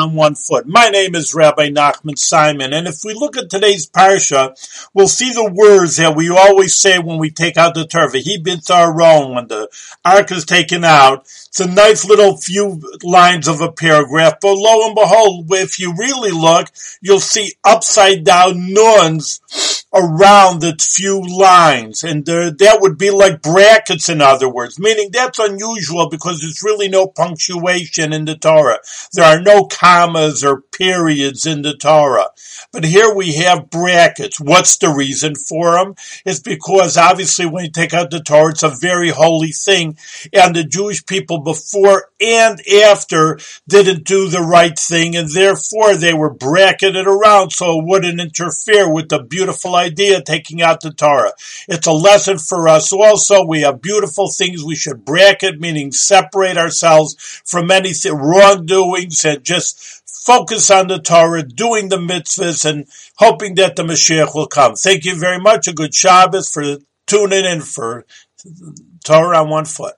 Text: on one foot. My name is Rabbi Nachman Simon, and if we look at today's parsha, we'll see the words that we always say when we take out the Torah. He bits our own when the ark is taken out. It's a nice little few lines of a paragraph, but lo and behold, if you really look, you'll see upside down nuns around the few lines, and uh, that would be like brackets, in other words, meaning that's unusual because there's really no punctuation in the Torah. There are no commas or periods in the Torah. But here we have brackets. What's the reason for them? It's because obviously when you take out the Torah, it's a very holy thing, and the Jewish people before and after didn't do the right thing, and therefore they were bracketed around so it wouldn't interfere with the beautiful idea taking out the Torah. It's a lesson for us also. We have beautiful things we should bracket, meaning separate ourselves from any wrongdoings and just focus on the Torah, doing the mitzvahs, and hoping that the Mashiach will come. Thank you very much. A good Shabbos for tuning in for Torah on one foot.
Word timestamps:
on 0.00 0.14
one 0.14 0.34
foot. 0.34 0.66
My 0.66 0.88
name 0.88 1.14
is 1.14 1.34
Rabbi 1.34 1.68
Nachman 1.68 2.18
Simon, 2.18 2.72
and 2.72 2.88
if 2.88 3.04
we 3.04 3.14
look 3.14 3.36
at 3.36 3.50
today's 3.50 3.88
parsha, 3.88 4.54
we'll 4.94 5.08
see 5.08 5.32
the 5.32 5.52
words 5.52 5.96
that 5.98 6.16
we 6.16 6.30
always 6.30 6.74
say 6.74 6.98
when 6.98 7.18
we 7.18 7.30
take 7.30 7.56
out 7.56 7.74
the 7.74 7.86
Torah. 7.86 8.18
He 8.18 8.38
bits 8.38 8.70
our 8.70 9.00
own 9.00 9.34
when 9.34 9.48
the 9.48 9.68
ark 10.04 10.32
is 10.32 10.44
taken 10.44 10.84
out. 10.84 11.20
It's 11.20 11.60
a 11.60 11.66
nice 11.66 12.04
little 12.04 12.36
few 12.36 12.82
lines 13.02 13.46
of 13.46 13.60
a 13.60 13.70
paragraph, 13.70 14.34
but 14.40 14.54
lo 14.54 14.86
and 14.86 14.94
behold, 14.94 15.46
if 15.52 15.78
you 15.78 15.94
really 15.96 16.32
look, 16.32 16.68
you'll 17.00 17.20
see 17.20 17.52
upside 17.64 18.24
down 18.24 18.72
nuns 18.72 19.40
around 19.92 20.60
the 20.60 20.76
few 20.80 21.20
lines, 21.20 22.04
and 22.04 22.28
uh, 22.28 22.52
that 22.58 22.78
would 22.80 22.96
be 22.96 23.10
like 23.10 23.42
brackets, 23.42 24.08
in 24.08 24.20
other 24.20 24.48
words, 24.48 24.78
meaning 24.78 25.10
that's 25.12 25.38
unusual 25.38 26.08
because 26.08 26.40
there's 26.40 26.62
really 26.62 26.88
no 26.88 27.06
punctuation 27.06 28.12
in 28.12 28.24
the 28.24 28.36
Torah. 28.36 28.78
There 29.12 29.24
are 29.24 29.40
no 29.40 29.64
commas 29.64 30.44
or 30.44 30.60
periods 30.60 31.44
in 31.44 31.62
the 31.62 31.76
Torah. 31.76 32.28
But 32.72 32.84
here 32.84 33.12
we 33.12 33.34
have 33.34 33.70
brackets. 33.70 34.40
What's 34.40 34.78
the 34.78 34.90
reason 34.90 35.34
for 35.34 35.72
them? 35.72 35.94
It's 36.24 36.38
because 36.38 36.96
obviously 36.96 37.46
when 37.46 37.64
you 37.64 37.70
take 37.70 37.92
out 37.92 38.10
the 38.10 38.20
Torah, 38.20 38.50
it's 38.50 38.62
a 38.62 38.68
very 38.68 39.10
holy 39.10 39.50
thing, 39.50 39.98
and 40.32 40.54
the 40.54 40.64
Jewish 40.64 41.04
people 41.04 41.40
before 41.40 42.10
and 42.20 42.60
after 42.68 43.38
didn't 43.68 44.04
do 44.04 44.28
the 44.28 44.40
right 44.40 44.78
thing, 44.78 45.16
and 45.16 45.28
therefore 45.28 45.96
they 45.96 46.14
were 46.14 46.32
bracketed 46.32 47.06
around 47.06 47.50
so 47.50 47.78
it 47.78 47.84
wouldn't 47.86 48.20
interfere 48.20 48.92
with 48.92 49.08
the 49.08 49.22
beautiful 49.22 49.74
idea 49.80 50.22
taking 50.22 50.62
out 50.62 50.80
the 50.80 50.92
Torah. 50.92 51.32
It's 51.68 51.86
a 51.86 51.92
lesson 51.92 52.38
for 52.38 52.68
us 52.68 52.92
also. 52.92 53.44
We 53.44 53.62
have 53.62 53.82
beautiful 53.82 54.30
things 54.30 54.62
we 54.62 54.76
should 54.76 55.04
bracket, 55.04 55.60
meaning 55.60 55.92
separate 55.92 56.56
ourselves 56.56 57.16
from 57.44 57.70
any 57.70 57.92
wrongdoings 58.10 59.24
and 59.24 59.44
just 59.44 60.00
focus 60.06 60.70
on 60.70 60.88
the 60.88 60.98
Torah, 60.98 61.42
doing 61.42 61.88
the 61.88 61.96
mitzvahs, 61.96 62.68
and 62.68 62.86
hoping 63.16 63.54
that 63.56 63.76
the 63.76 63.82
Mashiach 63.82 64.34
will 64.34 64.46
come. 64.46 64.74
Thank 64.74 65.04
you 65.04 65.14
very 65.14 65.40
much. 65.40 65.66
A 65.66 65.72
good 65.72 65.94
Shabbos 65.94 66.52
for 66.52 66.76
tuning 67.06 67.44
in 67.44 67.60
for 67.60 68.04
Torah 69.04 69.38
on 69.38 69.48
one 69.48 69.64
foot. 69.64 69.94